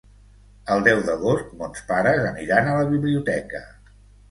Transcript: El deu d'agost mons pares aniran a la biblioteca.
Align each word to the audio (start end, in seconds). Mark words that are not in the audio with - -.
El 0.75 0.81
deu 0.87 1.01
d'agost 1.09 1.51
mons 1.61 1.85
pares 1.91 2.25
aniran 2.31 2.73
a 2.73 2.75
la 2.81 2.91
biblioteca. 2.95 3.65